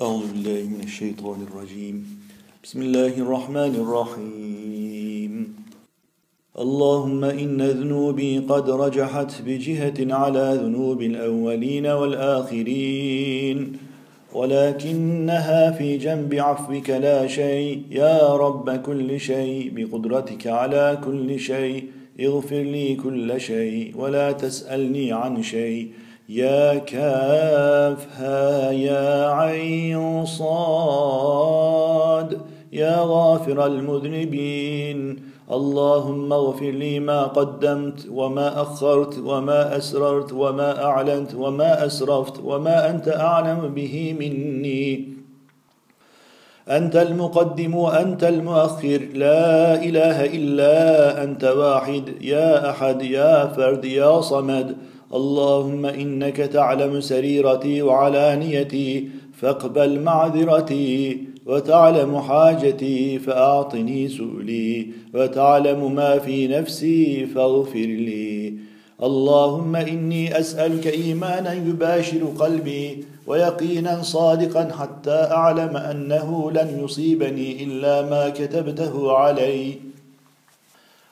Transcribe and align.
أعوذ 0.00 0.32
بالله 0.32 0.62
من 0.74 0.80
الشيطان 0.84 1.46
الرجيم. 1.46 1.96
بسم 2.64 2.82
الله 2.82 3.14
الرحمن 3.18 3.74
الرحيم. 3.74 5.54
اللهم 6.58 7.24
إن 7.24 7.62
ذنوبي 7.62 8.38
قد 8.38 8.70
رجحت 8.70 9.42
بجهة 9.46 10.14
على 10.14 10.58
ذنوب 10.62 11.02
الأولين 11.02 11.86
والآخرين 11.86 13.72
ولكنها 14.32 15.70
في 15.70 15.96
جنب 15.98 16.34
عفوك 16.34 16.90
لا 16.90 17.26
شيء. 17.26 17.82
يا 17.90 18.36
رب 18.36 18.70
كل 18.76 19.20
شيء 19.20 19.72
بقدرتك 19.76 20.46
على 20.46 20.98
كل 21.04 21.38
شيء. 21.38 21.84
اغفر 22.20 22.62
لي 22.62 22.94
كل 22.94 23.40
شيء 23.40 23.92
ولا 23.96 24.32
تسألني 24.32 25.12
عن 25.12 25.42
شيء. 25.42 25.88
يا 26.28 26.74
كافها 26.74 28.70
يا 28.70 29.28
عين 29.28 30.26
صاد 30.26 31.50
يا 32.72 32.96
غافر 33.00 33.66
المذنبين. 33.66 35.22
اللهم 35.52 36.32
اغفر 36.32 36.70
لي 36.70 37.00
ما 37.00 37.22
قدمت 37.22 38.08
وما 38.10 38.62
أخرت 38.62 39.18
وما 39.18 39.76
أسررت 39.76 40.32
وما 40.32 40.84
أعلنت 40.84 41.34
وما 41.34 41.86
أسرفت 41.86 42.40
وما 42.44 42.90
أنت 42.90 43.08
أعلم 43.08 43.72
به 43.74 44.16
مني. 44.20 45.08
أنت 46.68 46.96
المقدم 46.96 47.74
وأنت 47.74 48.24
المؤخر. 48.24 49.00
لا 49.14 49.74
إله 49.84 50.24
إلا 50.24 51.22
أنت 51.24 51.44
واحد. 51.44 52.08
يا 52.20 52.70
أحد 52.70 53.02
يا 53.02 53.46
فرد 53.46 53.84
يا 53.84 54.20
صمد. 54.20 54.76
اللهم 55.14 55.86
إنك 55.86 56.36
تعلم 56.36 57.00
سريرتي 57.00 57.82
وعلانيتي 57.82 59.08
فاقبل 59.40 60.00
معذرتي 60.00 61.18
وتعلم 61.46 62.18
حاجتي 62.20 63.18
فأعطني 63.18 64.08
سؤلي 64.08 64.86
وتعلم 65.14 65.94
ما 65.94 66.18
في 66.18 66.48
نفسي 66.48 67.26
فاغفر 67.26 67.78
لي. 67.78 68.54
اللهم 69.02 69.76
إني 69.76 70.38
أسألك 70.38 70.86
إيمانا 70.86 71.52
يباشر 71.52 72.24
قلبي 72.38 73.04
ويقينا 73.26 74.02
صادقا 74.02 74.68
حتى 74.78 75.28
أعلم 75.30 75.76
أنه 75.76 76.50
لن 76.50 76.80
يصيبني 76.84 77.64
إلا 77.64 78.02
ما 78.02 78.28
كتبته 78.28 79.12
علي. 79.12 79.74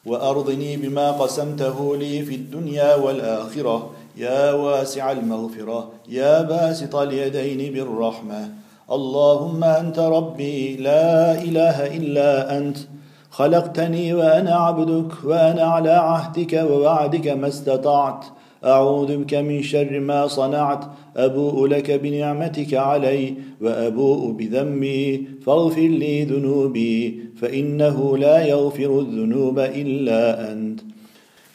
وأرضني 0.07 0.77
بما 0.77 1.11
قسمته 1.11 1.97
لي 1.97 2.23
في 2.23 2.35
الدنيا 2.35 2.95
والآخرة. 2.95 3.91
يا 4.17 4.53
واسع 4.53 5.13
المغفرة 5.13 5.91
يا 6.09 6.43
باسط 6.43 6.97
اليدين 6.97 7.75
بالرحمة. 7.75 8.49
اللهم 8.93 9.65
أنت 9.65 9.99
ربي 9.99 10.77
لا 10.77 11.43
إله 11.43 11.97
إلا 11.97 12.59
أنت. 12.59 12.77
خلقتني 13.31 14.15
وأنا 14.15 14.55
عبدك 14.55 15.25
وأنا 15.25 15.63
على 15.63 15.91
عهدك 15.91 16.53
ووعدك 16.71 17.29
ما 17.29 17.49
استطعت. 17.49 18.25
أعوذ 18.65 19.17
بك 19.17 19.35
من 19.35 19.63
شر 19.63 20.01
ما 20.01 20.27
صنعت 20.27 20.85
أبوء 21.17 21.67
لك 21.67 21.91
بنعمتك 21.91 22.75
علي 22.75 23.35
وأبوء 23.61 24.31
بذنبي 24.33 25.29
فاغفر 25.47 25.81
لي 25.81 26.25
ذنوبي 26.25 27.21
فإنه 27.37 28.19
لا 28.19 28.47
يغفر 28.47 29.01
الذنوب 29.01 29.59
إلا 29.59 30.53
أنت. 30.53 30.81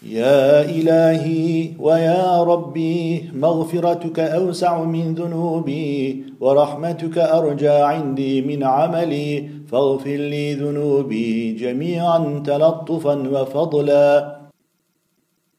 يا 0.09 0.61
إلهي 0.61 1.69
ويا 1.80 2.44
ربي 2.44 3.23
مغفرتك 3.35 4.19
أوسع 4.19 4.83
من 4.83 5.16
ذنوبي 5.16 6.23
ورحمتك 6.39 7.17
أرجى 7.17 7.69
عندي 7.69 8.41
من 8.41 8.63
عملي 8.63 9.50
فاغفر 9.72 10.09
لي 10.09 10.53
ذنوبي 10.53 11.52
جميعا 11.52 12.44
تلطفا 12.45 13.13
وفضلا. 13.13 14.37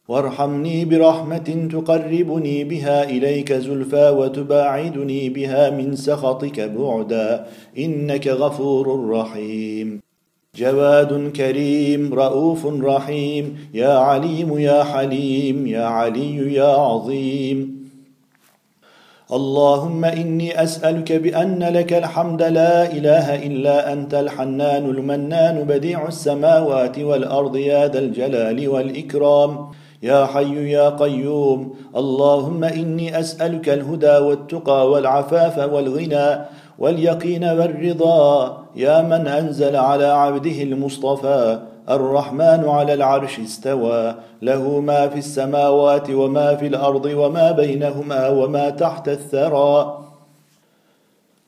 وارحمني 0.08 0.84
برحمة 0.84 1.69
تقربني 1.72 2.64
بها 2.64 3.04
إليك 3.04 3.52
زلفى 3.52 4.10
وتباعدني 4.10 5.28
بها 5.28 5.70
من 5.70 5.96
سخطك 5.96 6.60
بعدا. 6.60 7.46
إنك 7.78 8.28
غفور 8.28 9.08
رحيم. 9.10 10.00
جواد 10.56 11.32
كريم 11.36 12.14
رؤوف 12.14 12.66
رحيم. 12.66 13.58
يا 13.74 13.92
عليم 13.92 14.58
يا 14.58 14.84
حليم 14.84 15.66
يا 15.66 15.84
علي 15.84 16.54
يا 16.54 16.69
عظيم. 16.69 17.78
اللهم 19.32 20.04
إني 20.04 20.62
أسألك 20.62 21.12
بأن 21.12 21.62
لك 21.62 21.92
الحمد 21.92 22.42
لا 22.42 22.92
إله 22.92 23.46
إلا 23.46 23.92
أنت 23.92 24.14
الحنان 24.14 24.84
المنان 24.90 25.64
بديع 25.64 26.08
السماوات 26.08 26.98
والأرض 26.98 27.56
يا 27.56 27.88
ذا 27.88 27.98
الجلال 27.98 28.69
والإكرام. 28.69 29.69
يا 30.03 30.26
حي 30.26 30.70
يا 30.70 30.88
قيوم 30.88 31.75
اللهم 31.97 32.64
إني 32.64 33.20
أسألك 33.20 33.69
الهدى 33.69 34.16
والتقى 34.19 34.91
والعفاف 34.91 35.72
والغنى 35.72 36.44
واليقين 36.78 37.44
والرضا. 37.44 38.58
يا 38.76 39.03
من 39.03 39.26
أنزل 39.26 39.76
على 39.76 40.04
عبده 40.06 40.62
المصطفى 40.62 41.58
الرحمن 41.91 42.69
على 42.69 42.94
العرش 42.94 43.41
استوى. 43.41 44.14
له 44.42 44.81
ما 44.81 45.08
في 45.08 45.19
السماوات 45.19 46.10
وما 46.10 46.54
في 46.54 46.66
الأرض 46.66 47.04
وما 47.06 47.53
بينهما 47.53 48.28
وما 48.28 48.70
تحت 48.70 49.08
الثرى. 49.08 49.98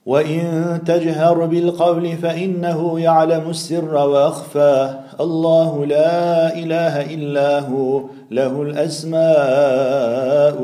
وإن 0.07 0.79
تجهر 0.87 1.47
بالقول 1.47 2.17
فإنه 2.17 3.01
يعلم 3.01 3.51
السر 3.51 3.95
وأخفى 3.95 4.95
الله 5.21 5.87
لا 5.87 6.55
إله 6.55 7.15
إلا 7.15 7.59
هو 7.61 8.03
له 8.31 8.63
الأسماء 8.63 9.27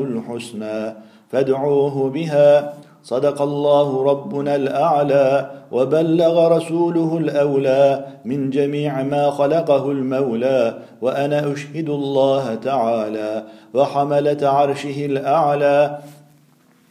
الحسنى 0.01 0.93
فادعوه 1.31 2.09
بها. 2.09 2.73
صدق 3.03 3.41
الله 3.41 4.03
ربنا 4.03 4.55
الأعلى 4.55 5.51
وبلغ 5.71 6.47
رسوله 6.57 7.17
الأولى 7.17 8.05
من 8.25 8.49
جميع 8.49 9.03
ما 9.03 9.29
خلقه 9.31 9.91
المولى 9.91 10.73
وأنا 11.01 11.53
أشهد 11.53 11.89
الله 11.89 12.55
تعالى. 12.55 13.43
وحملة 13.73 14.47
عرشه 14.47 15.05
الأعلى 15.05 15.97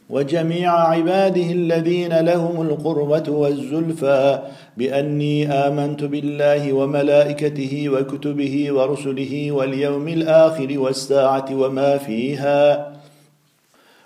وجميع 0.09 0.71
عباده 0.71 1.51
الذين 1.51 2.19
لهم 2.19 2.61
القربة 2.61 3.31
والزلفى 3.31 4.39
بأني 4.77 5.51
آمنت 5.51 6.03
بالله 6.03 6.73
وملائكته 6.73 7.89
وكتبه 7.89 8.71
ورسله 8.71 9.51
واليوم 9.51 10.07
الآخر 10.07 10.79
والساعة 10.79 11.45
وما 11.51 11.97
فيها 11.97 12.91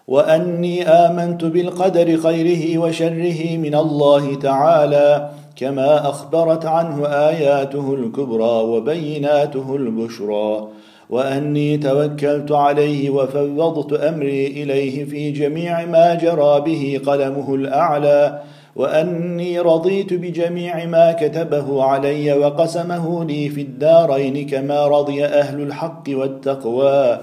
وأني 0.07 0.87
آمنت 0.87 1.45
بالقدر 1.45 2.17
خيره 2.17 2.77
وشره 2.77 3.57
من 3.57 3.75
الله 3.75 4.35
تعالى 4.35 5.29
كما 5.55 6.09
أخبرت 6.09 6.65
عنه 6.65 7.05
آياته 7.07 7.93
الكبرى 7.93 8.63
وبيناته 8.63 9.75
البشرى. 9.75 10.67
وأني 11.11 11.77
توكلت 11.77 12.51
عليه 12.51 13.09
وفوضت 13.09 13.93
أمري 13.93 14.47
إليه 14.47 15.05
في 15.05 15.31
جميع 15.31 15.85
ما 15.85 16.15
جرى 16.15 16.61
به 16.61 17.01
قلمه 17.05 17.55
الأعلى 17.55 18.41
وأني 18.75 19.59
رضيت 19.59 20.13
بجميع 20.13 20.85
ما 20.85 21.11
كتبه 21.11 21.83
علي 21.83 22.33
وقسمه 22.33 23.25
لي 23.25 23.49
في 23.49 23.61
الدارين 23.61 24.47
كما 24.47 24.87
رضي 24.87 25.25
أهل 25.25 25.61
الحق 25.61 26.03
والتقوى. 26.09 27.19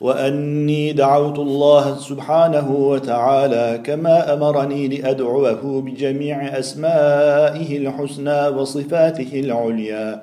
وأني 0.00 0.92
دعوت 0.92 1.38
الله 1.38 1.96
سبحانه 1.96 2.70
وتعالى 2.70 3.80
كما 3.84 4.34
أمرني 4.34 4.88
لأدعوه 4.88 5.82
بجميع 5.82 6.58
أسمائه 6.58 7.76
الحسنى 7.78 8.48
وصفاته 8.48 9.40
العليا. 9.40 10.22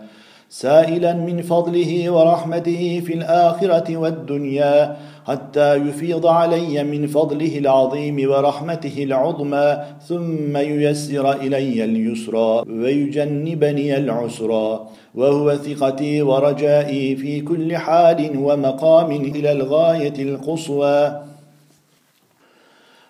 سائلا 0.55 1.13
من 1.13 1.41
فضله 1.41 2.09
ورحمته 2.09 3.01
في 3.05 3.13
الآخرة 3.13 3.97
والدنيا 3.97 4.97
حتى 5.27 5.75
يفيض 5.75 6.25
علي 6.25 6.83
من 6.83 7.07
فضله 7.07 7.57
العظيم 7.57 8.29
ورحمته 8.31 9.03
العظمى 9.03 9.77
ثم 10.07 10.57
ييسر 10.57 11.31
إلي 11.31 11.83
اليسرى 11.83 12.63
ويجنبني 12.69 13.97
العسرى. 13.97 14.87
وهو 15.15 15.55
ثقتي 15.55 16.21
ورجائي 16.21 17.15
في 17.15 17.41
كل 17.41 17.77
حال 17.77 18.37
ومقام 18.37 19.11
إلى 19.11 19.51
الغاية 19.51 20.17
القصوى. 20.19 21.21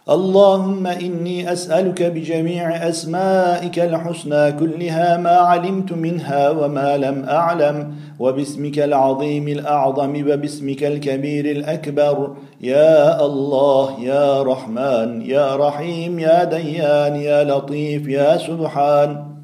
اللهم 0.09 0.87
إني 0.87 1.51
أسألك 1.51 2.03
بجميع 2.03 2.89
أسمائك 2.89 3.79
الحسنى 3.79 4.51
كلها 4.51 5.17
ما 5.17 5.29
علمت 5.29 5.93
منها 5.93 6.49
وما 6.49 6.97
لم 6.97 7.25
أعلم 7.29 7.95
وباسمك 8.19 8.79
العظيم 8.79 9.47
الأعظم 9.47 10.31
وباسمك 10.31 10.83
الكبير 10.83 11.45
الأكبر. 11.45 12.35
يا 12.61 13.25
الله 13.25 13.99
يا 13.99 14.43
رحمن 14.43 15.21
يا 15.21 15.55
رحيم 15.55 16.19
يا 16.19 16.43
ديان 16.43 17.15
يا 17.15 17.43
لطيف 17.43 18.07
يا 18.07 18.37
سبحان. 18.37 19.34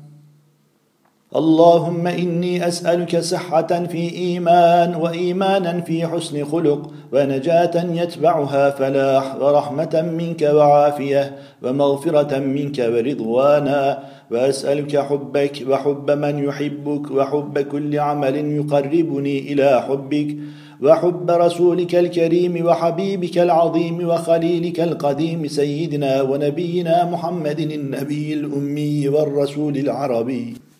اللهم 1.35 2.07
إني 2.07 2.67
أسألك 2.67 3.19
صحة 3.19 3.85
في 3.85 4.15
إيمان 4.15 4.95
وإيمانا 4.95 5.81
في 5.81 6.07
حسن 6.07 6.45
خلق 6.45 6.91
ونجاة 7.13 7.85
يتبعها 7.93 8.69
فلاح 8.69 9.35
ورحمه 9.35 10.11
منك 10.17 10.41
وعافية 10.41 11.35
ومغفرة 11.63 12.39
منك 12.39 12.79
ورضوانا 12.79 13.99
وأسألك 14.31 14.97
حبك 14.97 15.63
وحب 15.69 16.11
من 16.11 16.43
يحبك 16.43 17.11
وحب 17.11 17.59
كل 17.59 17.99
عمل 17.99 18.35
يقربني 18.35 19.53
إلى 19.53 19.81
حبك 19.81 20.37
وحب 20.81 21.31
رسولك 21.31 21.95
الكريم 21.95 22.65
وحبيبك 22.65 23.37
العظيم 23.37 24.07
وخليلك 24.07 24.79
القديم 24.79 25.47
سيدنا 25.47 26.21
ونبينا 26.21 27.05
محمد 27.05 27.59
النبي 27.59 28.33
الأمي 28.33 29.07
والرسول 29.07 29.77
العربي. 29.77 30.70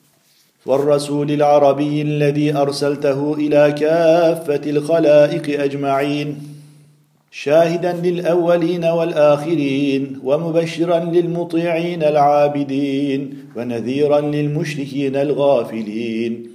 والرسول 0.66 1.32
العربي 1.32 2.02
الذي 2.02 2.56
أرسلته 2.56 3.34
إلى 3.34 3.72
كافة 3.80 4.70
الخلائق 4.70 5.62
أجمعين 5.62 6.38
شاهدا 7.32 7.94
للأولين 7.94 8.86
والآخرين 8.86 10.20
ومبشرا 10.24 11.00
للمطيعين 11.00 12.04
العابدين 12.04 13.34
ونذيرا 13.56 14.22
للمشركين 14.22 15.16
الغافلين 15.16 16.48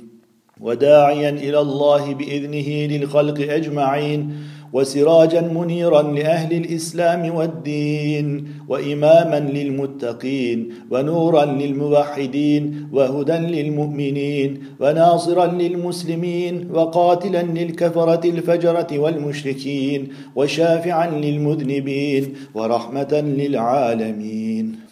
وداعيا 0.60 1.30
إلى 1.30 1.60
الله 1.60 2.14
بإذنه 2.14 2.96
للخلق 2.96 3.52
أجمعين 3.52 4.36
وسراجا 4.72 5.40
منيرا 5.40 6.02
لأهل 6.02 6.56
الإسلام 6.56 7.34
والدين 7.34 8.48
واماما 8.68 9.40
للمتقين 9.40 10.68
ونورا 10.90 11.44
للموحدين 11.44 12.88
وهدى 12.92 13.32
للمؤمنين 13.32 14.62
وناصرا 14.80 15.46
للمسلمين 15.46 16.70
وقاتلا 16.72 17.42
للكفرة 17.42 18.30
الفجرة 18.30 18.98
والمشركين 18.98 20.08
وشافعا 20.36 21.10
للمذنبين 21.10 22.34
ورحمة 22.54 23.12
للعالمين. 23.12 24.85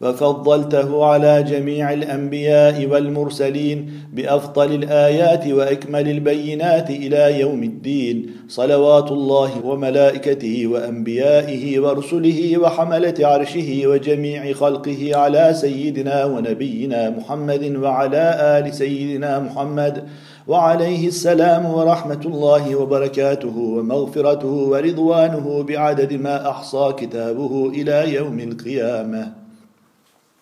وفضلته 0.00 1.04
على 1.04 1.42
جميع 1.42 1.92
الأنبياء 1.92 2.86
والمرسلين 2.86 3.92
بأفضل 4.12 4.72
الآيات 4.72 5.46
وأكمل 5.46 6.08
البينات 6.08 6.90
إلى 6.90 7.40
يوم 7.40 7.62
الدين 7.62 8.30
صلوات 8.48 9.12
الله 9.12 9.66
وملائكته 9.66 10.66
وأنبيائه 10.66 11.80
ورسله 11.80 12.58
وحملة 12.58 13.14
عرشه 13.20 13.82
وجميع 13.86 14.52
خلقه 14.52 15.16
على 15.16 15.54
سيدنا 15.54 16.24
ونبينا 16.24 17.10
محمد 17.10 17.76
وعلى 17.76 18.24
آل 18.40 18.74
سيدنا 18.74 19.40
محمد. 19.40 20.04
وعليه 20.48 21.06
السلام 21.08 21.66
ورحمة 21.66 22.20
الله 22.26 22.74
وبركاته 22.74 23.58
ومغفرته 23.58 24.48
ورضوانه 24.48 25.62
بعدد 25.62 26.12
ما 26.12 26.50
أحصى 26.50 26.92
كتابه 26.98 27.68
إلى 27.74 28.14
يوم 28.14 28.40
القيامة. 28.40 29.45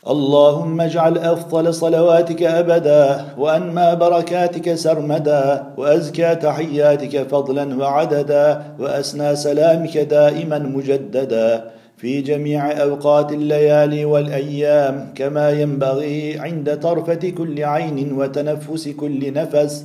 اللهم 0.04 0.80
اجعل 0.80 1.18
أفضل 1.18 1.74
صلواتك 1.74 2.42
أبدا 2.42 3.24
وانمى 3.38 3.96
بركاتك 4.00 4.74
سرمدا 4.74 5.64
وأزكى 5.76 6.34
تحياتك 6.34 7.22
فضلا 7.28 7.78
وعددا 7.78 8.62
وأسنى 8.78 9.36
سلامك 9.36 9.98
دائما 9.98 10.58
مجددا. 10.58 11.64
في 11.96 12.20
جميع 12.20 12.82
أوقات 12.82 13.32
الليالي 13.32 14.04
والأيام 14.04 15.12
كما 15.14 15.50
ينبغي 15.50 16.38
عند 16.38 16.78
طرفة 16.80 17.32
كل 17.38 17.64
عين 17.64 18.12
وتنفس 18.12 18.88
كل 18.88 19.32
نفس. 19.32 19.84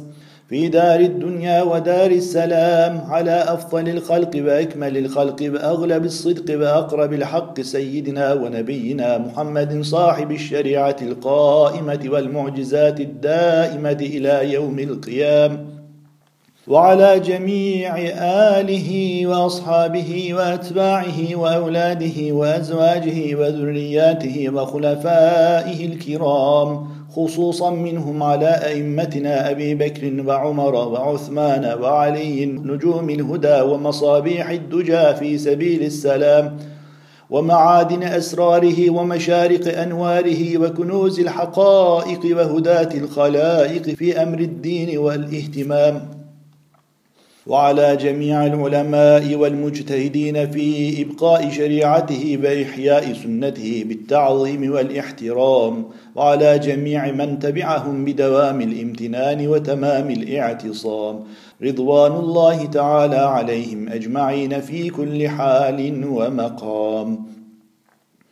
في 0.49 0.67
دار 0.67 0.99
الدنيا 0.99 1.63
ودار 1.63 2.11
السلام 2.11 3.01
على 3.09 3.31
أفضل 3.31 3.89
الخلق 3.89 4.31
وأكمل 4.35 4.97
الخلق 4.97 5.35
وأغلب 5.41 6.05
الصدق 6.05 6.59
وأقرب 6.59 7.13
الحق 7.13 7.61
سيدنا 7.61 8.33
ونبينا 8.33 9.17
محمد 9.17 9.81
صاحب 9.81 10.31
الشريعة 10.31 10.95
القائمة 11.01 11.99
والمعجزات 12.05 12.99
الدائمة 12.99 13.91
إلى 13.91 14.53
يوم 14.53 14.79
القيام. 14.79 15.69
وعلى 16.67 17.19
جميع 17.19 17.97
آله 18.57 19.21
وأصحابه 19.27 20.33
وأتباعه 20.33 21.35
وأولاده 21.35 22.33
وأزواجه 22.33 23.35
وذرياته 23.35 24.49
وخلفائه 24.49 25.85
الكرام. 25.85 26.98
خصوصا 27.15 27.69
منهم 27.69 28.23
على 28.23 28.47
أئمتنا 28.47 29.51
أبي 29.51 29.75
بكر 29.75 30.23
وعمر 30.27 30.75
وعثمان 30.75 31.65
وعلي 31.81 32.45
نجوم 32.45 33.09
الهدى 33.09 33.61
ومصابيح 33.61 34.49
الدجى 34.49 35.15
في 35.15 35.37
سبيل 35.37 35.83
السلام 35.83 36.57
ومعادن 37.29 38.03
أسراره 38.03 38.89
ومشارق 38.89 39.79
أنواره 39.79 40.57
وكنوز 40.57 41.19
الحقائق 41.19 42.37
وهداة 42.37 42.89
الخلائق 42.93 43.81
في 43.81 44.23
أمر 44.23 44.39
الدين 44.39 44.97
والاهتمام. 44.97 46.18
وعلى 47.49 47.95
جميع 47.95 48.45
العلماء 48.45 49.35
والمجتهدين 49.35 50.51
في 50.51 51.01
إبقاء 51.01 51.49
شريعته 51.49 52.39
وإحياء 52.43 53.13
سنته 53.13 53.83
بالتعظيم 53.87 54.71
والإحترام 54.71 55.85
وعلى 56.15 56.59
جميع 56.59 57.11
من 57.11 57.39
تبعهم 57.39 58.05
بدوام 58.05 58.61
الامتنان 58.61 59.47
وتمام 59.47 60.09
الاعتصام. 60.09 61.19
رضوان 61.63 62.11
الله 62.11 62.65
تعالى 62.65 63.15
عليهم 63.15 63.89
أجمعين 63.89 64.61
في 64.61 64.89
كل 64.89 65.27
حال 65.29 66.05
ومقام. 66.05 67.38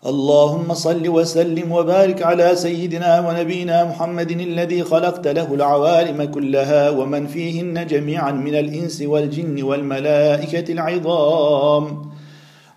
اللهم 0.05 0.73
صل 0.73 1.09
وسلم 1.09 1.71
وبارك 1.71 2.21
على 2.21 2.55
سيدنا 2.55 3.29
ونبينا 3.29 3.83
محمد 3.83 4.31
الذي 4.31 4.83
خلقت 4.83 5.27
له 5.27 5.53
العوالم 5.53 6.23
كلها 6.23 6.89
ومن 6.89 7.27
فيهن 7.27 7.87
جميعا 7.87 8.31
من 8.31 8.55
الإنس 8.55 9.01
والجن 9.01 9.63
والملائكة 9.63 10.73
العظام. 10.73 12.06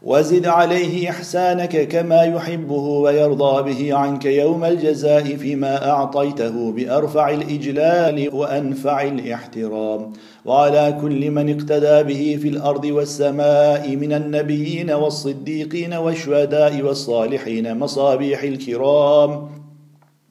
وزد 0.03 0.47
عليه 0.47 1.11
إحسانك 1.11 1.89
كما 1.89 2.23
يحبه 2.23 2.75
ويرضى 2.75 3.63
به 3.63 3.95
عنك 3.95 4.25
يوم 4.25 4.65
الجزاء 4.65 5.37
فيما 5.37 5.91
أعطيته 5.91 6.73
بأرفع 6.73 7.31
الإجلال 7.31 8.35
وأنفع 8.35 9.03
الإحترام. 9.03 10.13
وعلى 10.45 10.99
كل 11.01 11.31
من 11.31 11.51
اقتدى 11.51 12.03
به 12.03 12.39
في 12.43 12.49
الأرض 12.49 12.85
والسماء 12.85 13.97
من 13.97 14.13
النبيين 14.13 14.91
والصديقين 14.91 15.95
والشهداء 15.95 16.83
والصالحين 16.83 17.79
مصابيح 17.79 18.43
الكرام. 18.43 19.60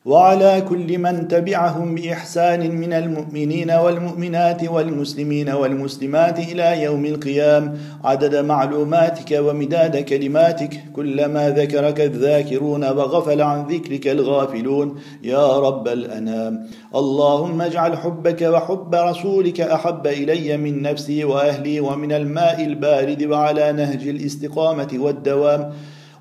وعلى 0.05 0.61
كل 0.69 0.97
من 0.97 1.27
تبعهم 1.27 1.95
بإحسان 1.95 2.71
من 2.75 2.93
المؤمنين 2.93 3.71
والمؤمنات 3.71 4.69
والمسلمين 4.69 5.49
والمسلمات 5.49 6.39
إلى 6.39 6.83
يوم 6.83 7.05
القيام. 7.05 7.77
عدد 8.03 8.35
معلوماتك 8.35 9.31
ومداد 9.31 9.97
كلماتك. 9.97 10.83
كلما 10.95 11.49
ذكرك 11.49 12.01
الذاكرون 12.01 12.83
وغفل 12.83 13.41
عن 13.41 13.65
ذكرك 13.65 14.07
الغافلون. 14.07 14.99
يا 15.23 15.59
رب 15.59 15.87
الأنام. 15.87 16.67
اللهم 16.95 17.61
اجعل 17.61 17.97
حبك 17.97 18.41
وحب 18.41 18.95
رسولك 18.95 19.61
أحب 19.61 20.07
إلي 20.07 20.57
من 20.57 20.81
نفسي 20.81 21.23
وأهلي 21.23 21.79
ومن 21.79 22.11
الماء 22.11 22.65
البارد 22.65 23.23
وعلى 23.23 23.71
نهج 23.71 24.07
الاستقامة 24.07 24.89
والدوام. 24.93 25.71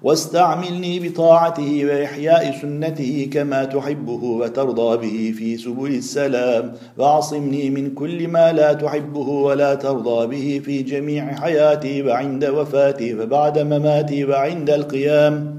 واستعملني 0.03 1.09
بطاعته 1.09 1.85
وإحياء 1.85 2.59
سنته 2.63 3.31
كما 3.33 3.65
تحبه 3.65 4.25
وترضى 4.25 4.97
به 4.97 5.35
في 5.39 5.57
سبل 5.57 5.95
السلام. 5.95 6.73
وأعصمني 6.99 7.71
من 7.71 7.95
كل 7.95 8.29
ما 8.29 8.53
لا 8.53 8.73
تحبه 8.73 9.29
ولا 9.29 9.75
ترضى 9.75 10.27
به 10.27 10.61
في 10.65 10.83
جميع 10.83 11.35
حياتي 11.35 12.03
وعند 12.03 12.45
وفاتي 12.45 13.15
وبعد 13.15 13.59
مماتي 13.59 14.25
وعند 14.25 14.71
القيام. 14.71 15.58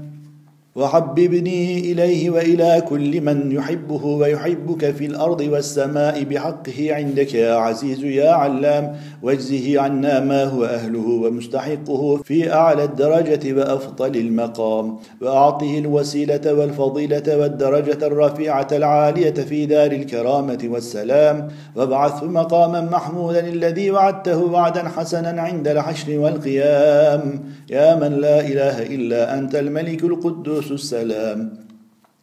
وحببني 0.76 1.92
إليه 1.92 2.30
وإلى 2.30 2.82
كل 2.88 3.20
من 3.20 3.52
يحبه 3.52 4.06
ويحبك 4.06 4.90
في 4.90 5.06
الأرض 5.06 5.40
والسماء 5.40 6.22
بحقه 6.24 6.94
عندك 6.94 7.34
يا 7.34 7.54
عزيز 7.54 8.04
يا 8.04 8.30
علام. 8.30 8.96
واجزه 9.22 9.80
عنا 9.80 10.20
ما 10.20 10.44
هو 10.44 10.64
أهله 10.64 11.08
ومستحقه 11.08 12.16
في 12.16 12.52
أعلى 12.52 12.84
الدرجة 12.84 13.58
وأفضل 13.58 14.16
المقام. 14.16 14.96
وأعطه 15.22 15.78
الوسيلة 15.78 16.54
والفضيلة 16.54 17.36
والدرجة 17.38 18.06
الرفيعة 18.06 18.68
العالية 18.72 19.30
في 19.30 19.66
دار 19.66 19.92
الكرامة 19.92 20.58
والسلام. 20.64 21.48
وابعثه 21.76 22.26
مقاما 22.26 22.80
محمودا 22.80 23.48
الذي 23.48 23.90
وعدته 23.90 24.44
وعدا 24.44 24.88
حسنا 24.88 25.42
عند 25.42 25.68
الحشر 25.68 26.18
والقيام. 26.18 27.40
يا 27.70 27.94
من 27.94 28.12
لا 28.20 28.40
إله 28.40 28.82
إلا 28.82 29.38
أنت 29.38 29.54
الملك 29.54 30.04
القدوس. 30.04 30.59
قدوس 30.60 30.72
السلام. 30.72 31.52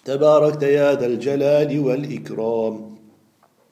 تباركت 0.06 0.64
يا 0.64 0.96
ذا 0.96 1.06
الجلال 1.06 1.80
والإكرام. 1.80 2.98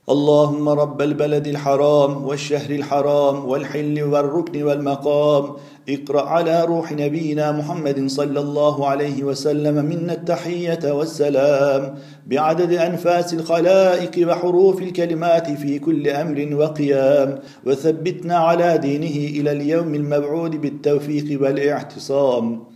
اللهم 0.10 0.70
رب 0.70 1.02
البلد 1.02 1.48
الحرام 1.48 2.26
والشهر 2.26 2.72
الحرام 2.72 3.46
والحل 3.46 4.04
والركن 4.04 4.64
والمقام. 4.64 5.56
اقرأ 5.90 6.22
على 6.22 6.66
روح 6.66 6.92
نبينا 6.92 7.52
محمد 7.52 8.08
صلى 8.08 8.40
الله 8.40 8.88
عليه 8.88 9.24
وسلم 9.24 9.86
منا 9.86 10.14
التحية 10.14 10.92
والسلام. 10.92 11.96
بعدد 12.28 12.74
أنفاس 12.74 13.34
الخلائق 13.34 14.30
وحروف 14.30 14.82
الكلمات 14.82 15.52
في 15.52 15.80
كل 15.80 16.10
أمر 16.10 16.56
وقيام. 16.56 17.40
وثبتنا 17.66 18.36
على 18.36 18.78
دينه 18.78 19.42
إلى 19.42 19.52
اليوم 19.52 19.96
المبعود 19.96 20.62
بالتوفيق 20.62 21.42
والإعتصام. 21.42 22.75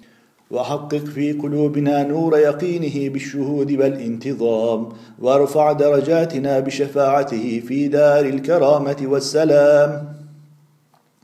وحقق 0.52 1.06
في 1.06 1.32
قلوبنا 1.32 2.04
نور 2.04 2.38
يقينه 2.38 3.10
بالشهود 3.14 3.72
والانتظام 3.72 4.90
وارفع 5.20 5.72
درجاتنا 5.72 6.60
بشفاعته 6.60 7.64
في 7.68 7.88
دار 7.88 8.26
الكرامة 8.26 8.98
والسلام. 9.02 10.14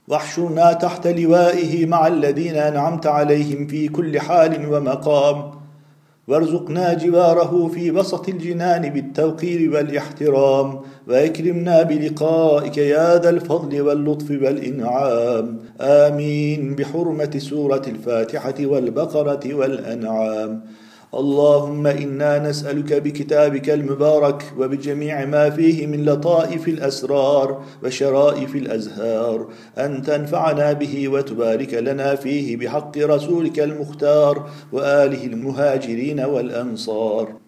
واحشرنا 0.08 0.74
تحت 0.74 1.08
لوائه 1.08 1.86
مع 1.86 2.08
الذين 2.08 2.56
أنعمت 2.56 3.08
عليهم 3.08 3.68
في 3.68 3.88
كل 3.88 4.20
حال 4.20 4.74
ومقام. 4.74 5.55
وارزقنا 6.28 6.94
جواره 6.94 7.68
في 7.68 7.92
وسط 7.92 8.30
الجنان 8.30 8.90
بالتوقير 8.90 9.72
والإحترام 9.72 10.80
وأكرمنا 11.08 11.84
بلقائك 11.84 12.78
يا 12.78 13.20
ذا 13.20 13.30
الفضل 13.30 13.82
واللطف 13.82 14.32
والإنعام. 14.32 15.60
آمين. 15.82 16.76
بحرمة 16.76 17.38
سورة 17.38 17.82
الفاتحة 17.88 18.56
والبقرة 18.62 19.54
والأنعام. 19.54 20.62
اللهم 21.16 21.88
إنا 21.88 22.50
نسألك 22.50 22.94
بكتابك 22.94 23.70
المبارك 23.70 24.44
وبجميع 24.58 25.26
ما 25.26 25.50
فيه 25.50 25.88
من 25.88 26.06
لطائف 26.06 26.68
الأسرار 26.68 27.64
وشرائف 27.84 28.56
الأزهار 28.56 29.48
أن 29.78 30.02
تنفعنا 30.02 30.74
به 30.74 31.08
وتبارك 31.08 31.74
لنا 31.74 32.16
فيه 32.16 32.58
بحق 32.58 32.98
رسولك 32.98 33.60
المختار 33.60 34.50
وآله 34.72 35.26
المهاجرين 35.26 36.20
والأنصار. 36.20 37.45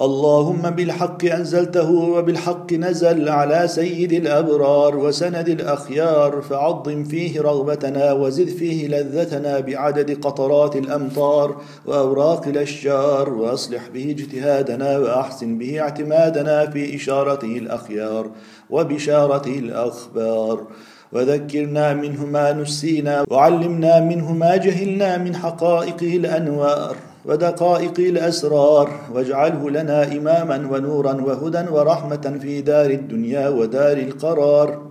اللهم 0.00 0.70
بالحق 0.70 1.24
أنزلته 1.24 1.90
وبالحق 1.90 2.72
نزل 2.72 3.28
على 3.28 3.68
سيد 3.68 4.12
الأبرار 4.12 4.96
وسند 4.96 5.48
الأخيار 5.48 6.42
فعظم 6.42 7.04
فيه 7.04 7.40
رغبتنا 7.40 8.12
وزد 8.12 8.48
فيه 8.48 8.88
لذتنا 8.88 9.60
بعدد 9.60 10.24
قطرات 10.24 10.76
الأمطار 10.76 11.56
وأوراق 11.86 12.48
الأشجار 12.48 13.30
وأصلح 13.30 13.88
به 13.94 14.10
اجتهادنا 14.10 14.98
وأحسن 14.98 15.58
به 15.58 15.80
اعتمادنا 15.80 16.70
في 16.70 16.96
إشارته 16.96 17.58
الأخيار 17.58 18.30
وبشارته 18.70 19.58
الأخبار. 19.58 20.66
وذكرنا 21.12 21.94
منه 21.94 22.26
ما 22.26 22.52
نسينا 22.52 23.24
وعلمنا 23.30 24.00
منه 24.00 24.32
ما 24.32 24.56
جهلنا 24.56 25.18
من 25.18 25.36
حقائقه 25.36 26.16
الأنوار. 26.16 26.96
ودقائق 27.28 27.98
الأسرار 27.98 28.90
واجعله 29.14 29.70
لنا 29.70 30.12
إماما 30.12 30.68
ونورا 30.72 31.12
وهدى 31.12 31.70
ورحمة 31.70 32.38
في 32.42 32.60
دار 32.60 32.90
الدنيا 32.90 33.48
ودار 33.48 33.96
القرار. 33.96 34.86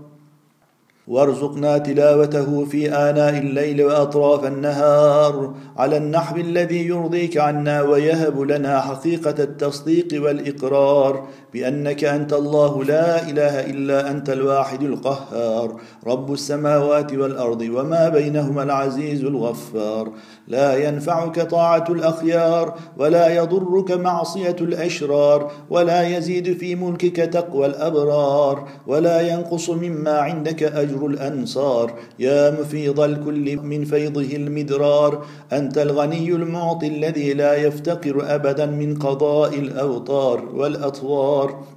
وارزقنا 1.07 1.77
تلاوته 1.77 2.65
في 2.65 2.91
آناء 2.91 3.37
الليل 3.37 3.83
وأطراف 3.83 4.45
النهار. 4.45 5.53
على 5.77 5.97
النحو 5.97 6.35
الذي 6.35 6.87
يرضيك 6.87 7.37
عنا 7.37 7.81
ويهب 7.81 8.41
لنا 8.41 8.81
حقيقة 8.81 9.43
التصديق 9.43 10.07
والإقرار. 10.23 11.27
بأنك 11.55 12.03
أنت 12.03 12.33
الله 12.33 12.83
لا 12.83 13.29
إله 13.29 13.55
إلا 13.71 14.11
أنت 14.11 14.29
الواحد 14.29 14.83
القهار. 14.83 15.75
رب 16.07 16.33
السماوات 16.33 17.13
والأرض 17.13 17.61
وما 17.61 18.09
بينهما 18.09 18.63
العزيز 18.63 19.23
الغفار. 19.23 20.11
لا 20.47 20.87
ينفعك 20.87 21.41
طاعة 21.41 21.85
الأخيار 21.89 22.75
ولا 22.97 23.35
يضرك 23.35 23.91
معصية 23.91 24.55
الأشرار 24.61 25.51
ولا 25.69 26.01
يزيد 26.17 26.57
في 26.57 26.75
ملكك 26.75 27.15
تقوى 27.15 27.65
الأبرار 27.65 28.67
ولا 28.87 29.21
ينقص 29.21 29.69
مما 29.69 30.17
عندك 30.19 30.63
أجر 30.63 31.05
الأنصار. 31.05 31.93
يا 32.19 32.51
مفيض 32.51 32.99
الكل 32.99 33.57
من 33.57 33.85
فيضه 33.85 34.35
المدرار. 34.35 35.25
أنت 35.53 35.77
الغني 35.77 36.29
المعطي 36.29 36.87
الذي 36.87 37.33
لا 37.33 37.55
يفتقر 37.55 38.35
أبدا 38.35 38.65
من 38.65 38.99
قضاء 38.99 39.53
الأوطار 39.59 41.44
والأطوار 41.45 41.75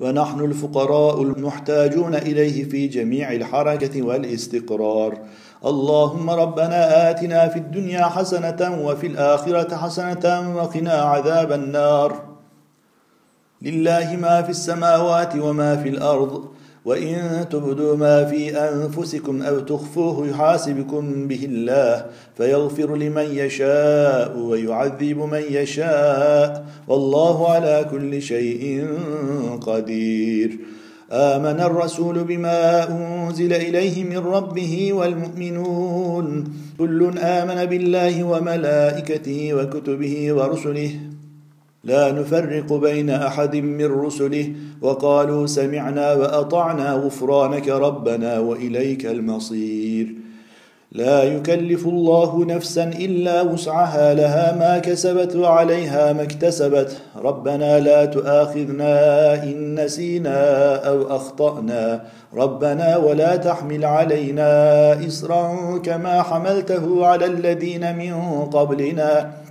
ونحن 0.00 0.40
الفقراء 0.40 1.22
المحتاجون 1.22 2.14
إليه 2.14 2.64
في 2.64 2.86
جميع 2.86 3.32
الحركة 3.32 4.02
والاستقرار. 4.02 5.18
اللهم 5.66 6.30
ربنا 6.30 7.10
آتنا 7.10 7.48
في 7.48 7.58
الدنيا 7.58 8.04
حسنة 8.04 8.84
وفي 8.84 9.06
الآخرة 9.06 9.76
حسنة 9.76 10.56
وقنا 10.56 10.92
عذاب 10.92 11.52
النار. 11.52 12.22
لله 13.62 14.16
ما 14.16 14.42
في 14.42 14.50
السماوات 14.50 15.36
وما 15.36 15.76
في 15.76 15.88
الأرض 15.88 16.44
وإن 16.84 17.46
تبدوا 17.50 17.96
ما 17.96 18.24
في 18.24 18.50
أنفسكم 18.50 19.42
أو 19.42 19.60
تخفوه 19.60 20.28
يحاسبكم 20.28 21.28
به 21.28 21.44
الله 21.44 22.06
فيغفر 22.36 22.96
لمن 22.96 23.26
يشاء 23.32 24.38
ويعذب 24.38 25.18
من 25.18 25.42
يشاء 25.50 26.66
والله 26.88 27.50
على 27.50 27.86
كل 27.90 28.22
شيء 28.22 28.86
قدير. 29.60 30.58
آمن 31.12 31.60
الرسول 31.60 32.24
بما 32.24 32.88
أنزل 32.88 33.52
إليه 33.52 34.04
من 34.04 34.18
ربه 34.18 34.92
والمؤمنون. 34.92 36.54
كل 36.78 37.18
آمن 37.18 37.64
بالله 37.64 38.24
وملائكته 38.24 39.54
وكتبه 39.54 40.32
ورسله 40.32 40.90
لا 41.84 42.12
نفرق 42.12 42.72
بين 42.72 43.10
أحد 43.10 43.56
من 43.56 43.84
رسله. 43.84 44.52
وقالوا 44.82 45.46
سمعنا 45.46 46.12
وأطعنا 46.12 46.92
غفرانك 46.92 47.68
ربنا 47.68 48.38
وإليك 48.38 49.06
المصير. 49.06 50.14
لا 50.92 51.22
يكلف 51.22 51.86
الله 51.86 52.44
نفسا 52.44 52.84
إلا 52.84 53.42
وسعها. 53.42 54.14
لها 54.14 54.56
ما 54.56 54.78
كسبت 54.78 55.36
وعليها 55.36 56.12
ما 56.12 56.22
اكتسبت. 56.22 56.96
ربنا 57.16 57.80
لا 57.80 58.04
تؤاخذنا 58.04 58.94
إن 59.42 59.84
نسينا 59.84 60.74
أو 60.74 61.16
أخطأنا. 61.16 62.04
ربنا 62.34 62.96
ولا 62.96 63.36
تحمل 63.36 63.84
علينا 63.84 65.06
اسرا 65.06 65.78
كما 65.84 66.22
حملته 66.22 67.06
على 67.06 67.26
الذين 67.26 67.96
من 67.96 68.14
قبلنا. 68.44 69.41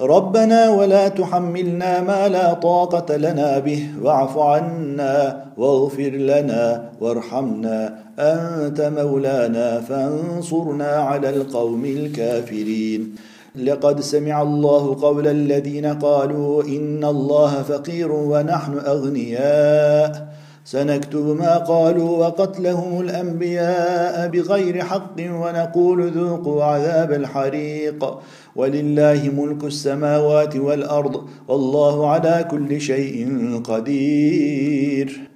ربنا 0.00 0.70
ولا 0.70 1.08
تحملنا 1.08 2.00
ما 2.00 2.28
لا 2.28 2.54
طاقة 2.54 3.16
لنا 3.16 3.58
به. 3.58 3.88
واعف 4.02 4.38
عنا 4.38 5.44
واغفر 5.56 6.10
لنا 6.10 6.84
وارحمنا. 7.00 7.98
أنت 8.18 8.80
مولانا 8.80 9.80
فانصرنا 9.80 10.86
على 10.86 11.30
القوم 11.30 11.84
الكافرين. 11.84 13.14
لقد 13.56 14.00
سمع 14.00 14.42
الله 14.42 14.96
قول 15.02 15.28
الذين 15.28 15.86
قالوا 15.86 16.62
إن 16.62 17.04
الله 17.04 17.62
فقير 17.62 18.12
ونحن 18.12 18.78
أغنياء. 18.86 20.28
سنكتب 20.64 21.26
ما 21.26 21.56
قالوا 21.56 22.18
وقتلهم 22.18 23.00
الأنبياء 23.00 24.28
بغير 24.28 24.84
حق 24.84 25.16
ونقول 25.20 26.10
ذوقوا 26.10 26.64
عذاب 26.64 27.12
الحريق. 27.12 28.18
ولله 28.58 29.20
ملك 29.36 29.64
السماوات 29.64 30.56
والأرض 30.56 31.28
والله 31.48 32.10
على 32.10 32.46
كل 32.50 32.80
شيء 32.80 33.18
قدير. 33.64 35.28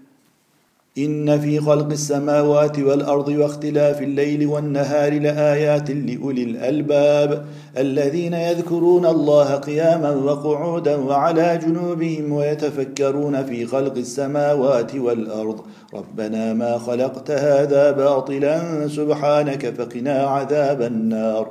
إن 0.99 1.41
في 1.41 1.61
خلق 1.61 1.91
السماوات 1.91 2.79
والأرض 2.79 3.29
واختلاف 3.29 4.03
الليل 4.03 4.47
والنهار 4.47 5.21
لآيات 5.21 5.91
لأولي 5.91 6.43
الألباب 6.43 7.45
الذين 7.77 8.35
يذكرون 8.35 9.07
الله 9.07 9.57
قياما 9.57 10.11
وقعودا 10.11 10.97
وعلى 10.97 11.61
جنوبهم 11.67 12.33
ويتفكرون 12.33 13.45
في 13.45 13.67
خلق 13.67 13.97
السماوات 13.97 14.95
والأرض. 14.95 15.61
ربنا 15.95 16.53
ما 16.53 16.79
خلقت 16.79 17.31
هذا 17.31 17.91
باطلا 17.91 18.89
سبحانك 18.89 19.75
فقنا 19.75 20.17
عذاب 20.35 20.83
النار. 20.83 21.51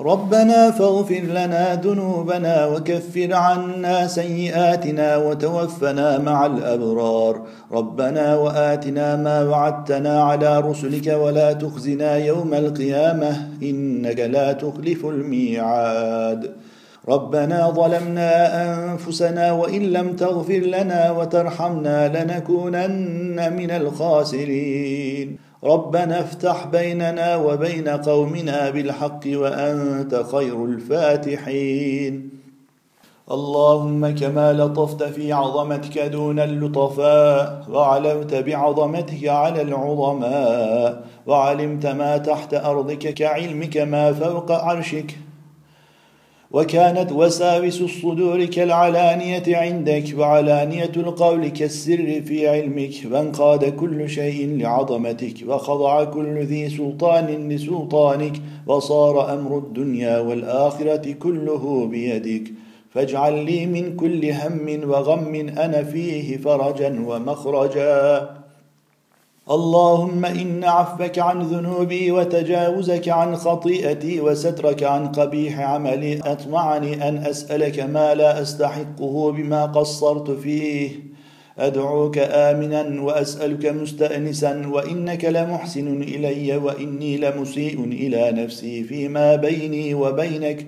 ربنا 0.00 0.70
فاغفر 0.70 1.20
لنا 1.20 1.74
ذنوبنا 1.74 2.66
وكفر 2.66 3.34
عنا 3.34 4.06
سيئاتنا 4.06 5.16
وتوفنا 5.16 6.18
مع 6.18 6.46
الأبرار. 6.46 7.42
ربنا 7.72 8.36
وآتنا 8.36 9.16
ما 9.16 9.42
وعدتنا 9.42 10.22
على 10.22 10.60
رسلك 10.60 11.06
ولا 11.06 11.52
تخزنا 11.52 12.16
يوم 12.16 12.54
القيامة 12.54 13.48
إنك 13.62 14.20
لا 14.20 14.52
تخلف 14.52 15.06
الميعاد. 15.06 16.50
ربنا 17.08 17.70
ظلمنا 17.70 18.32
أنفسنا 18.64 19.52
وإن 19.52 19.82
لم 19.82 20.16
تغفر 20.16 20.58
لنا 20.58 21.10
وترحمنا 21.10 22.08
لنكونن 22.08 23.52
من 23.56 23.70
الخاسرين. 23.70 25.49
ربنا 25.64 26.20
افتح 26.20 26.66
بيننا 26.66 27.36
وبين 27.36 27.88
قومنا 27.88 28.70
بالحق 28.70 29.20
وأنت 29.26 30.24
خير 30.32 30.64
الفاتحين. 30.64 32.30
اللهم 33.30 34.14
كما 34.14 34.52
لطفت 34.52 35.02
في 35.02 35.32
عظمتك 35.32 35.98
دون 35.98 36.40
اللطفاء 36.40 37.66
وعلمت 37.70 38.34
بعظمتك 38.34 39.28
على 39.28 39.62
العظماء 39.62 41.04
وعلمت 41.26 41.86
ما 41.86 42.18
تحت 42.18 42.54
أرضك 42.54 43.14
كعلمك 43.14 43.76
ما 43.76 44.12
فوق 44.12 44.52
عرشك. 44.52 45.16
وكانت 46.50 47.12
وساوس 47.12 47.80
الصدور 47.80 48.44
كالعلانية 48.44 49.42
عندك 49.48 50.04
وعلانية 50.18 50.92
القول 50.96 51.48
كالسر 51.48 52.22
في 52.26 52.48
علمك 52.48 52.94
وانقاد 53.12 53.64
كل 53.76 54.08
شيء 54.08 54.56
لعظمتك 54.58 55.34
وخضع 55.48 56.04
كل 56.04 56.38
ذي 56.38 56.68
سلطان 56.70 57.48
لسلطانك 57.48 58.32
وصار 58.66 59.34
أمر 59.34 59.58
الدنيا 59.58 60.18
والآخرة 60.18 61.12
كله 61.12 61.86
بيدك. 61.86 62.52
فاجعل 62.90 63.44
لي 63.44 63.66
من 63.66 63.96
كل 63.96 64.30
هم 64.30 64.90
وغم 64.90 65.34
أنا 65.34 65.82
فيه 65.82 66.36
فرجا 66.36 67.04
ومخرجا. 67.06 68.39
اللهم 69.50 70.24
إن 70.24 70.64
عفك 70.64 71.18
عن 71.18 71.42
ذنوبي 71.42 72.10
وتجاوزك 72.10 73.08
عن 73.08 73.36
خطيئتي 73.36 74.20
وسترك 74.20 74.82
عن 74.82 75.08
قبيح 75.08 75.60
عملي 75.60 76.20
أطمعني 76.20 77.08
أن 77.08 77.16
أسألك 77.16 77.80
ما 77.80 78.14
لا 78.14 78.42
أستحقه 78.42 79.32
بما 79.32 79.66
قصرت 79.66 80.30
فيه. 80.30 80.90
أدعوك 81.58 82.18
آمنا 82.18 83.02
وأسألك 83.02 83.66
مستأنسا 83.66 84.66
وإنك 84.66 85.24
لمحسن 85.24 86.02
إلي 86.02 86.56
وإني 86.56 87.16
لمسيء 87.16 87.84
إلى 87.84 88.42
نفسي 88.42 88.84
فيما 88.84 89.36
بيني 89.36 89.94
وبينك. 89.94 90.66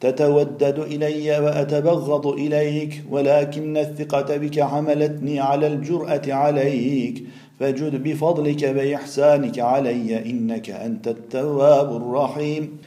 تتودد 0.00 0.78
إلي 0.78 1.38
وأتبغض 1.38 2.26
إليك 2.26 3.02
ولكن 3.10 3.76
الثقة 3.76 4.36
بك 4.36 4.60
حملتني 4.60 5.40
على 5.40 5.66
الجرأة 5.66 6.22
عليك. 6.28 7.24
فجد 7.60 8.02
بفضلك 8.02 8.64
بإحسانك 8.64 9.58
علي 9.58 10.30
إنك 10.30 10.70
أنت 10.70 11.08
التواب 11.08 11.96
الرحيم. 11.96 12.78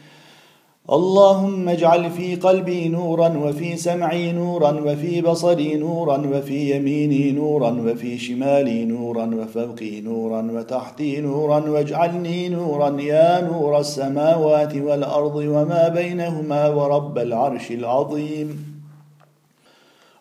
اللهم 0.89 1.69
اجعل 1.69 2.11
في 2.11 2.35
قلبي 2.35 2.87
نورا 2.87 3.37
وفي 3.37 3.77
سمعي 3.77 4.31
نورا 4.31 4.71
وفي 4.71 5.21
بصري 5.21 5.75
نورا 5.75 6.17
وفي 6.17 6.75
يميني 6.75 7.31
نورا 7.31 7.71
وفي 7.71 8.17
شمالي 8.17 8.85
نورا 8.85 9.25
وفوقي 9.25 10.01
نورا 10.01 10.51
وتحتي 10.51 11.21
نورا 11.21 11.59
واجعلني 11.69 12.49
نورا 12.49 13.01
يا 13.01 13.41
نور 13.41 13.79
السماوات 13.79 14.75
والأرض 14.75 15.35
وما 15.35 15.87
بينهما 15.87 16.67
ورب 16.67 17.17
العرش 17.17 17.71
العظيم. 17.71 18.72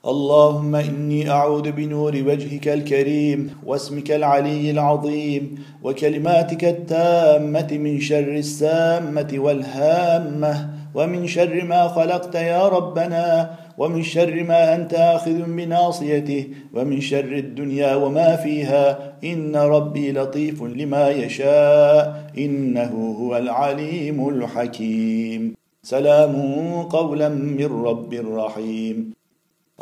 اللهم 0.06 0.74
إني 0.74 1.30
أعوذ 1.30 1.72
بنور 1.72 2.12
وجهك 2.16 2.68
الكريم 2.68 3.50
واسمك 3.66 4.10
العلي 4.10 4.70
العظيم 4.70 5.64
وكلماتك 5.82 6.64
التامة 6.64 7.68
من 7.72 8.00
شر 8.00 8.32
السامة 8.36 9.28
والهامة 9.34 10.70
ومن 10.94 11.26
شر 11.26 11.64
ما 11.64 11.88
خلقت 11.88 12.34
يا 12.34 12.68
ربنا 12.68 13.50
ومن 13.78 14.02
شر 14.02 14.42
ما 14.42 14.74
أنت 14.74 14.94
آخذ 14.94 15.42
بناصيته 15.42 16.48
ومن 16.74 17.00
شر 17.00 17.32
الدنيا 17.32 17.94
وما 17.94 18.36
فيها 18.36 19.14
إن 19.24 19.56
ربي 19.56 20.12
لطيف 20.12 20.62
لما 20.62 21.08
يشاء 21.10 22.30
إنه 22.38 23.16
هو 23.20 23.36
العليم 23.36 24.28
الحكيم 24.28 25.54
سلام 25.82 26.34
قولا 26.82 27.28
من 27.28 27.84
رب 27.84 28.14
رحيم 28.14 29.21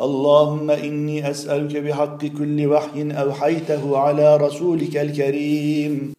اللهم 0.01 0.71
إني 0.71 1.29
أسألك 1.29 1.77
بحق 1.77 2.25
كل 2.25 2.65
وحي 2.65 3.11
أوحيته 3.11 3.97
على 3.97 4.37
رسولك 4.37 4.97
الكريم 4.97 6.13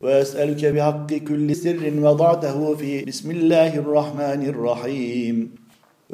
وأسألك 0.00 0.64
بحق 0.64 1.14
كل 1.14 1.56
سر 1.56 1.92
وضعته 1.96 2.74
في 2.74 3.04
بسم 3.04 3.30
الله 3.30 3.76
الرحمن 3.76 4.40
الرحيم. 4.52 5.63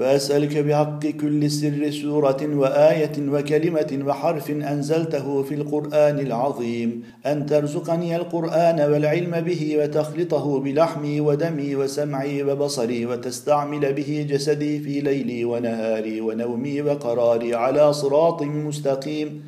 وأسألك 0.01 0.57
بحق 0.59 1.07
كل 1.07 1.51
سر 1.51 1.91
سورة 1.91 2.43
وآية 2.43 3.13
وكلمة 3.19 4.05
وحرف 4.07 4.51
أنزلته 4.51 5.43
في 5.43 5.55
القرآن 5.55 6.19
العظيم 6.19 7.03
أن 7.27 7.47
ترزقني 7.47 8.17
القرآن 8.17 8.81
والعلم 8.81 9.41
به 9.41 9.77
وتخلطه 9.79 10.61
بلحمي 10.61 11.21
ودمي 11.21 11.77
وسمعي 11.77 12.43
وبصري 12.43 13.07
وتستعمل 13.07 13.93
به 13.93 14.27
جسدي 14.31 14.81
في 14.81 15.01
ليلي 15.01 15.45
ونهاري 15.45 16.21
ونومي 16.21 16.83
وقراري 16.83 17.55
على 17.55 17.93
صراط 17.93 18.43
مستقيم. 18.43 19.45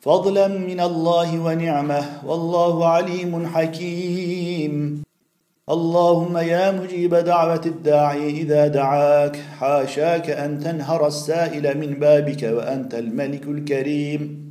فضلا 0.00 0.48
من 0.48 0.80
الله 0.80 1.40
ونعمة 1.44 2.02
والله 2.26 2.86
عليم 2.86 3.46
حكيم. 3.46 5.02
اللهم 5.70 6.36
يا 6.36 6.70
مجيب 6.70 7.14
دعوة 7.14 7.60
الداعي 7.66 8.30
إذا 8.30 8.66
دعاك 8.66 9.36
حاشاك 9.36 10.30
أن 10.30 10.58
تنهر 10.58 11.06
السائل 11.06 11.78
من 11.78 11.94
بابك 11.94 12.42
وأنت 12.42 12.94
الملك 12.94 13.42
الكريم. 13.48 14.50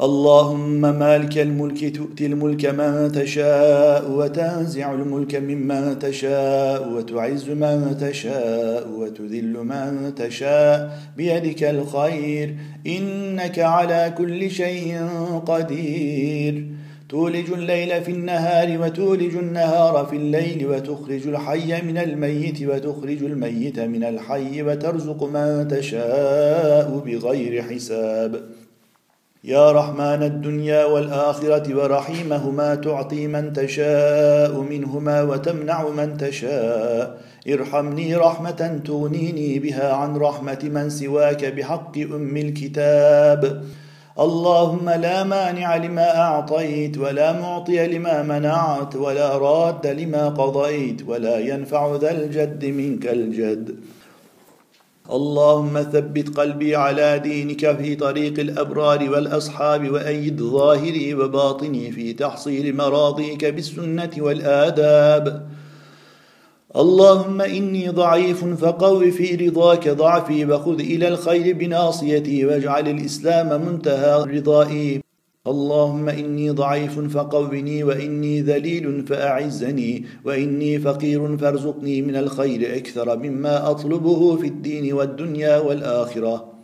اللهم 0.00 0.80
مالك 0.80 1.38
الملك 1.38 1.96
تؤتي 1.96 2.26
الملك 2.26 2.66
من 2.66 3.12
تشاء 3.12 4.10
وتنزع 4.10 4.92
الملك 4.92 5.34
ممن 5.34 5.98
تشاء 5.98 6.88
وتعز 6.88 7.50
من 7.50 7.96
تشاء 8.00 8.88
وتذل 8.88 9.54
من 9.64 10.14
تشاء. 10.14 10.98
بيدك 11.16 11.64
الخير 11.64 12.54
إنك 12.86 13.58
على 13.58 14.14
كل 14.18 14.50
شيء 14.50 15.08
قدير. 15.46 16.77
تولج 17.08 17.50
الليل 17.50 18.02
في 18.04 18.10
النهار 18.10 18.78
وتولج 18.82 19.36
النهار 19.36 20.06
في 20.06 20.16
الليل 20.16 20.66
وتخرج 20.66 21.26
الحي 21.26 21.82
من 21.82 21.98
الميت 21.98 22.62
وتخرج 22.62 23.22
الميت 23.22 23.80
من 23.80 24.04
الحي 24.04 24.62
وترزق 24.62 25.24
من 25.24 25.68
تشاء 25.68 27.02
بغير 27.06 27.62
حساب. 27.62 28.40
يا 29.44 29.72
رحمن 29.72 30.22
الدنيا 30.22 30.84
والآخرة 30.84 31.76
ورحيمهما 31.76 32.74
تعطي 32.74 33.26
من 33.26 33.52
تشاء 33.52 34.60
منهما 34.60 35.22
وتمنع 35.22 35.88
من 35.88 36.16
تشاء. 36.16 37.20
ارحمني 37.48 38.16
رحمة 38.16 38.80
تغنيني 38.84 39.58
بها 39.58 39.92
عن 39.92 40.16
رحمة 40.16 40.62
من 40.64 40.90
سواك 40.90 41.44
بحق 41.44 41.98
أم 41.98 42.36
الكتاب. 42.36 43.64
اللهم 44.20 44.90
لا 44.90 45.24
مانع 45.24 45.76
لما 45.76 46.16
أعطيت 46.16 46.98
ولا 46.98 47.32
معطي 47.32 47.86
لما 47.86 48.22
منعت 48.22 48.96
ولا 48.96 49.38
راد 49.38 49.86
لما 49.86 50.28
قضيت 50.28 51.02
ولا 51.08 51.38
ينفع 51.38 51.96
ذا 51.96 52.10
الجد 52.10 52.64
منك 52.64 53.06
الجد. 53.06 53.76
اللهم 55.10 55.82
ثبت 55.82 56.36
قلبي 56.38 56.76
على 56.76 57.18
دينك 57.18 57.76
في 57.76 57.94
طريق 57.94 58.40
الأبرار 58.40 59.10
والأصحاب 59.10 59.90
وأيد 59.90 60.42
ظاهري 60.42 61.14
وباطني 61.14 61.92
في 61.92 62.12
تحصيل 62.12 62.76
مراضيك 62.76 63.44
بالسنة 63.44 64.10
والآداب. 64.18 65.48
اللهم 66.76 67.40
إني 67.40 67.88
ضعيف 67.88 68.44
فقو 68.44 69.10
في 69.10 69.34
رضاك 69.34 69.88
ضعفي 69.88 70.44
وخذ 70.44 70.80
إلى 70.80 71.08
الخير 71.08 71.56
بناصيتي 71.56 72.46
واجعل 72.46 72.88
الإسلام 72.88 73.66
منتهى 73.66 74.24
رضائي. 74.38 75.00
اللهم 75.46 76.08
إني 76.08 76.50
ضعيف 76.50 77.00
فقوني 77.00 77.84
وإني 77.84 78.40
ذليل 78.40 79.06
فأعزني 79.06 80.04
وإني 80.24 80.78
فقير 80.78 81.36
فارزقني 81.36 82.02
من 82.02 82.16
الخير 82.16 82.76
أكثر 82.76 83.16
مما 83.16 83.70
أطلبه 83.70 84.36
في 84.36 84.46
الدين 84.46 84.92
والدنيا 84.92 85.58
والآخرة. 85.58 86.57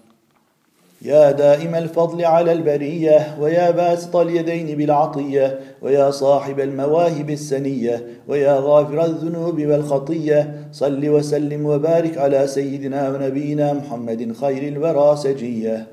يا 1.05 1.31
دائم 1.31 1.75
الفضل 1.75 2.25
على 2.25 2.53
البرية 2.53 3.37
ويا 3.41 3.71
باسط 3.71 4.17
اليدين 4.17 4.79
بالعطية 4.79 5.59
ويا 5.83 6.11
صاحب 6.11 6.61
المواهب 6.61 7.31
السنية 7.31 8.03
ويا 8.29 8.61
غافر 8.61 9.05
الذنوب 9.05 9.61
والخطية. 9.61 10.55
صل 10.73 11.09
وسلم 11.09 11.67
وبارك 11.67 12.19
على 12.19 12.47
سيدنا 12.47 13.09
ونبينا 13.09 13.73
محمد 13.73 14.33
خير 14.41 14.69
الورى 14.69 15.17
سجية. 15.17 15.87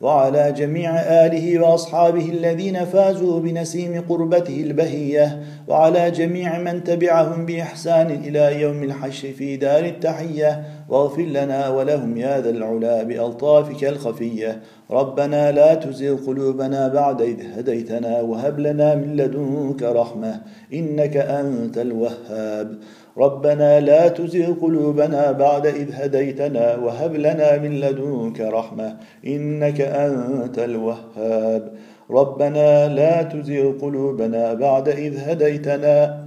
وعلى 0.00 0.52
جميع 0.52 0.90
آله 1.00 1.58
وأصحابه 1.58 2.28
الذين 2.28 2.84
فازوا 2.84 3.40
بنسيم 3.40 4.04
قربته 4.08 4.60
البهية. 4.60 5.42
وعلى 5.68 6.10
جميع 6.10 6.58
من 6.58 6.84
تبعهم 6.84 7.46
بإحسان 7.46 8.10
إلى 8.10 8.60
يوم 8.60 8.82
الحشر 8.82 9.28
في 9.32 9.56
دار 9.56 9.84
التحية. 9.84 10.64
واغفر 10.88 11.22
لنا 11.22 11.68
ولهم 11.68 12.16
يا 12.16 12.40
ذا 12.40 12.50
العلا 12.50 13.02
بألطافك 13.02 13.84
الخفية. 13.84 14.60
ربنا 14.90 15.52
لا 15.52 15.74
تزغ 15.74 16.26
قلوبنا 16.26 16.88
بعد 16.88 17.22
إذ 17.22 17.58
هديتنا 17.58 18.20
وهب 18.20 18.58
لنا 18.58 18.94
من 18.94 19.16
لدنك 19.16 19.82
رحمة 19.82 20.40
إنك 20.72 21.16
أنت 21.16 21.78
الوهاب. 21.78 22.78
ربنا 23.18 23.80
لا 23.80 24.08
تزغ 24.08 24.52
قلوبنا 24.62 25.32
بعد 25.32 25.66
إذ 25.66 25.88
هديتنا 25.92 26.76
وهب 26.76 27.14
لنا 27.14 27.58
من 27.58 27.80
لدنك 27.80 28.40
رحمة 28.40 28.96
إنك 29.26 29.80
أنت 29.80 30.58
الوهاب. 30.58 31.72
ربنا 32.10 32.88
لا 32.88 33.22
تزغ 33.22 33.72
قلوبنا 33.80 34.54
بعد 34.54 34.88
إذ 34.88 35.18
هديتنا 35.18 36.23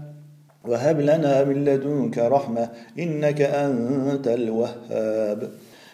وهب 0.67 0.99
لنا 1.01 1.43
من 1.43 1.65
لدنك 1.65 2.17
رحمة 2.17 2.69
إنك 2.99 3.41
أنت 3.41 4.27
الوهاب 4.27 5.49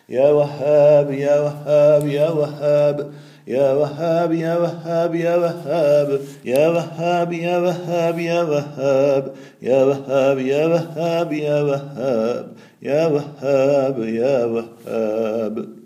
يا 0.09 0.31
وهاب 0.31 1.11
يا 1.11 1.39
وهاب 1.39 2.07
يا 2.07 2.29
وهاب 2.29 3.11
يا 3.47 3.73
وهاب 3.73 4.33
يا 4.33 4.57
وهاب 4.57 5.15
يا 5.15 5.37
وهاب 5.37 6.33
يا 6.45 6.67
وهاب 6.67 7.31
يا 7.33 7.57
وهاب 7.57 8.19
يا 8.19 8.41
وهاب 8.43 9.27
يا 9.61 9.83
وهاب 9.83 10.41
يا 10.41 10.65
وهاب 10.65 11.33
يا 11.33 11.61
وهاب 11.61 12.47
يا 12.81 13.07
وهاب 13.07 13.99
يا 13.99 14.45
وهاب 14.45 15.82